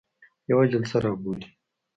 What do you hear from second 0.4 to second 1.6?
یوه جلسه را بولي.